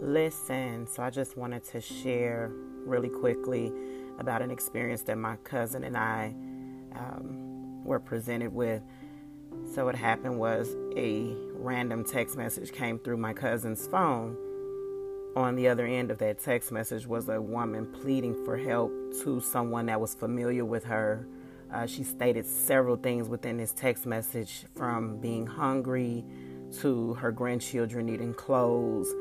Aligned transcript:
Listen, 0.00 0.86
so 0.86 1.02
I 1.02 1.10
just 1.10 1.36
wanted 1.36 1.64
to 1.72 1.80
share 1.80 2.52
really 2.84 3.08
quickly 3.08 3.72
about 4.20 4.42
an 4.42 4.50
experience 4.50 5.02
that 5.02 5.18
my 5.18 5.34
cousin 5.42 5.82
and 5.82 5.96
I 5.96 6.36
um, 6.94 7.82
were 7.84 7.98
presented 7.98 8.54
with. 8.54 8.80
So, 9.74 9.86
what 9.86 9.96
happened 9.96 10.38
was 10.38 10.76
a 10.96 11.34
random 11.54 12.04
text 12.04 12.36
message 12.36 12.70
came 12.70 13.00
through 13.00 13.16
my 13.16 13.32
cousin's 13.32 13.88
phone. 13.88 14.36
On 15.34 15.56
the 15.56 15.66
other 15.66 15.84
end 15.84 16.12
of 16.12 16.18
that 16.18 16.38
text 16.38 16.70
message 16.70 17.04
was 17.04 17.28
a 17.28 17.42
woman 17.42 17.86
pleading 17.86 18.44
for 18.44 18.56
help 18.56 18.92
to 19.24 19.40
someone 19.40 19.86
that 19.86 20.00
was 20.00 20.14
familiar 20.14 20.64
with 20.64 20.84
her. 20.84 21.26
Uh, 21.72 21.86
she 21.86 22.04
stated 22.04 22.46
several 22.46 22.96
things 22.96 23.28
within 23.28 23.56
this 23.56 23.72
text 23.72 24.06
message 24.06 24.64
from 24.76 25.18
being 25.18 25.44
hungry 25.44 26.24
to 26.80 27.14
her 27.14 27.32
grandchildren 27.32 28.06
needing 28.06 28.32
clothes 28.32 29.12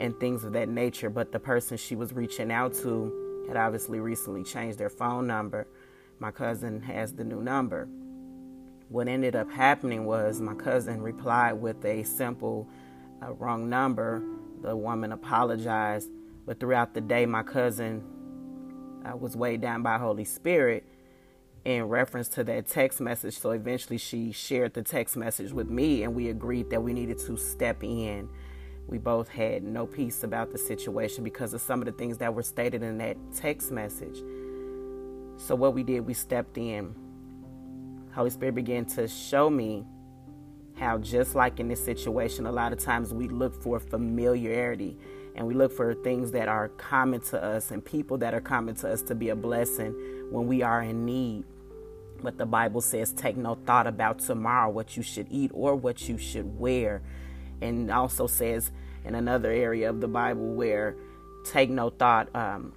and 0.00 0.18
things 0.20 0.44
of 0.44 0.52
that 0.52 0.68
nature. 0.68 1.10
But 1.10 1.32
the 1.32 1.40
person 1.40 1.76
she 1.76 1.96
was 1.96 2.12
reaching 2.12 2.50
out 2.50 2.74
to 2.82 3.44
had 3.48 3.56
obviously 3.56 4.00
recently 4.00 4.44
changed 4.44 4.78
their 4.78 4.90
phone 4.90 5.26
number. 5.26 5.66
My 6.18 6.30
cousin 6.30 6.82
has 6.82 7.12
the 7.12 7.24
new 7.24 7.40
number. 7.40 7.88
What 8.88 9.08
ended 9.08 9.36
up 9.36 9.50
happening 9.50 10.04
was 10.04 10.40
my 10.40 10.54
cousin 10.54 11.02
replied 11.02 11.54
with 11.54 11.84
a 11.84 12.02
simple 12.02 12.68
uh, 13.22 13.32
wrong 13.32 13.68
number. 13.68 14.22
The 14.62 14.74
woman 14.76 15.12
apologized, 15.12 16.08
but 16.46 16.58
throughout 16.58 16.94
the 16.94 17.00
day, 17.00 17.26
my 17.26 17.42
cousin 17.42 18.02
uh, 19.04 19.16
was 19.16 19.36
weighed 19.36 19.60
down 19.60 19.82
by 19.82 19.98
Holy 19.98 20.24
Spirit 20.24 20.84
in 21.64 21.84
reference 21.84 22.28
to 22.28 22.44
that 22.44 22.66
text 22.66 23.00
message. 23.00 23.38
So 23.38 23.50
eventually, 23.50 23.98
she 23.98 24.32
shared 24.32 24.74
the 24.74 24.82
text 24.82 25.16
message 25.16 25.52
with 25.52 25.68
me, 25.68 26.02
and 26.02 26.14
we 26.14 26.28
agreed 26.28 26.70
that 26.70 26.82
we 26.82 26.92
needed 26.92 27.18
to 27.20 27.36
step 27.36 27.84
in 27.84 28.28
we 28.88 28.96
both 28.96 29.28
had 29.28 29.62
no 29.62 29.86
peace 29.86 30.24
about 30.24 30.50
the 30.50 30.58
situation 30.58 31.22
because 31.22 31.52
of 31.52 31.60
some 31.60 31.80
of 31.80 31.86
the 31.86 31.92
things 31.92 32.18
that 32.18 32.34
were 32.34 32.42
stated 32.42 32.82
in 32.82 32.98
that 32.98 33.16
text 33.36 33.70
message. 33.70 34.16
So, 35.36 35.54
what 35.54 35.74
we 35.74 35.82
did, 35.82 36.00
we 36.00 36.14
stepped 36.14 36.56
in. 36.56 36.94
Holy 38.14 38.30
Spirit 38.30 38.54
began 38.54 38.86
to 38.86 39.06
show 39.06 39.50
me 39.50 39.84
how, 40.76 40.98
just 40.98 41.34
like 41.34 41.60
in 41.60 41.68
this 41.68 41.84
situation, 41.84 42.46
a 42.46 42.52
lot 42.52 42.72
of 42.72 42.78
times 42.78 43.12
we 43.12 43.28
look 43.28 43.62
for 43.62 43.78
familiarity 43.78 44.96
and 45.36 45.46
we 45.46 45.54
look 45.54 45.70
for 45.70 45.94
things 45.94 46.32
that 46.32 46.48
are 46.48 46.68
common 46.70 47.20
to 47.20 47.42
us 47.42 47.70
and 47.70 47.84
people 47.84 48.16
that 48.18 48.32
are 48.32 48.40
common 48.40 48.74
to 48.76 48.90
us 48.90 49.02
to 49.02 49.14
be 49.14 49.28
a 49.28 49.36
blessing 49.36 49.92
when 50.30 50.46
we 50.46 50.62
are 50.62 50.82
in 50.82 51.04
need. 51.04 51.44
But 52.22 52.38
the 52.38 52.46
Bible 52.46 52.80
says, 52.80 53.12
take 53.12 53.36
no 53.36 53.54
thought 53.66 53.86
about 53.86 54.18
tomorrow, 54.18 54.70
what 54.70 54.96
you 54.96 55.02
should 55.02 55.28
eat 55.30 55.50
or 55.54 55.76
what 55.76 56.08
you 56.08 56.18
should 56.18 56.58
wear 56.58 57.02
and 57.60 57.90
also 57.90 58.26
says 58.26 58.70
in 59.04 59.14
another 59.14 59.50
area 59.50 59.88
of 59.88 60.00
the 60.00 60.08
Bible 60.08 60.54
where 60.54 60.96
take 61.44 61.70
no 61.70 61.90
thought, 61.90 62.28
um, 62.34 62.72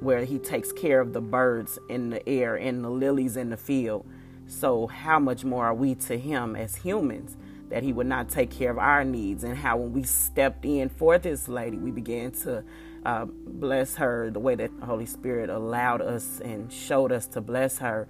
where 0.00 0.24
he 0.24 0.38
takes 0.38 0.72
care 0.72 1.00
of 1.00 1.12
the 1.12 1.20
birds 1.20 1.78
in 1.88 2.10
the 2.10 2.28
air 2.28 2.56
and 2.56 2.84
the 2.84 2.90
lilies 2.90 3.36
in 3.36 3.50
the 3.50 3.56
field. 3.56 4.06
So, 4.46 4.86
how 4.88 5.18
much 5.18 5.44
more 5.44 5.66
are 5.66 5.74
we 5.74 5.94
to 5.96 6.18
him 6.18 6.56
as 6.56 6.74
humans 6.76 7.36
that 7.68 7.84
he 7.84 7.92
would 7.92 8.08
not 8.08 8.28
take 8.28 8.50
care 8.50 8.70
of 8.70 8.78
our 8.78 9.04
needs? 9.04 9.44
And 9.44 9.56
how, 9.56 9.76
when 9.76 9.92
we 9.92 10.02
stepped 10.02 10.64
in 10.64 10.88
for 10.88 11.18
this 11.18 11.46
lady, 11.46 11.76
we 11.76 11.92
began 11.92 12.32
to 12.32 12.64
uh, 13.04 13.26
bless 13.26 13.96
her 13.96 14.30
the 14.30 14.40
way 14.40 14.56
that 14.56 14.78
the 14.80 14.86
Holy 14.86 15.06
Spirit 15.06 15.50
allowed 15.50 16.02
us 16.02 16.40
and 16.40 16.72
showed 16.72 17.12
us 17.12 17.26
to 17.28 17.40
bless 17.40 17.78
her. 17.78 18.08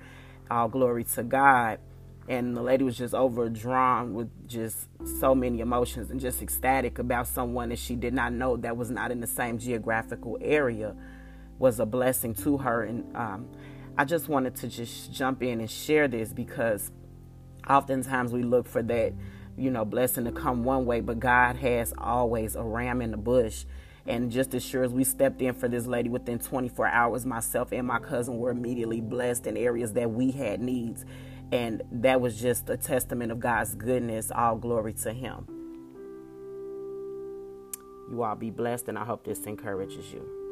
All 0.51 0.69
glory 0.69 1.05
to 1.05 1.23
God 1.23 1.79
and 2.31 2.57
the 2.57 2.63
lady 2.63 2.85
was 2.85 2.97
just 2.97 3.13
overdrawn 3.13 4.15
with 4.15 4.29
just 4.49 4.89
so 5.19 5.35
many 5.35 5.59
emotions 5.59 6.13
and 6.13 6.21
just 6.21 6.41
ecstatic 6.41 7.01
about 7.01 7.27
someone 7.27 7.71
that 7.71 7.79
she 7.81 7.97
did 7.97 8.15
not 8.15 8.33
know 8.33 8.57
that 8.57 8.77
was 8.77 8.89
not 8.89 9.11
in 9.11 9.19
the 9.21 9.27
same 9.27 9.59
geographical 9.59 10.39
area 10.41 10.95
was 11.59 11.81
a 11.81 11.85
blessing 11.85 12.33
to 12.33 12.57
her. 12.59 12.85
And 12.85 13.17
um, 13.17 13.49
i 13.99 14.05
just 14.05 14.29
wanted 14.29 14.55
to 14.55 14.69
just 14.69 15.13
jump 15.13 15.43
in 15.43 15.59
and 15.59 15.69
share 15.69 16.07
this 16.07 16.33
because 16.33 16.93
oftentimes 17.69 18.33
we 18.33 18.45
look 18.45 18.69
for 18.69 18.83
that 18.85 19.13
you 19.59 19.69
know 19.69 19.85
blessing 19.85 20.25
to 20.25 20.31
come 20.31 20.63
one 20.63 20.87
way 20.87 21.01
but 21.01 21.19
god 21.19 21.57
has 21.57 21.93
always 21.99 22.55
a 22.55 22.63
ram 22.63 23.03
in 23.03 23.11
the 23.11 23.17
bush. 23.17 23.65
And 24.07 24.31
just 24.31 24.55
as 24.55 24.65
sure 24.65 24.85
as 24.85 24.93
we 24.93 25.03
stepped 25.03 25.43
in 25.43 25.53
for 25.55 25.69
this 25.69 25.87
lady 25.87 26.09
within 26.09 26.39
24 26.39 26.87
hours 26.87 27.27
myself 27.27 27.73
and 27.73 27.89
my 27.89 27.99
cousin 27.99 28.39
were 28.39 28.51
immediately 28.51 29.01
blessed 29.01 29.49
in 29.49 29.57
areas 29.57 29.93
that 29.95 30.13
we 30.13 30.31
had 30.31 30.61
needs 30.61 31.05
and 31.53 31.83
that 31.91 32.21
was 32.21 32.41
just 32.41 32.69
a 32.71 32.77
testament 32.77 33.33
of 33.33 33.41
God's 33.41 33.75
goodness. 33.75 34.31
All 34.31 34.57
glory 34.57 34.93
to 34.95 35.13
Him. 35.13 35.47
You 38.11 38.23
all 38.23 38.35
be 38.35 38.51
blessed, 38.51 38.89
and 38.89 38.99
I 38.99 39.05
hope 39.05 39.25
this 39.25 39.45
encourages 39.45 40.13
you. 40.13 40.50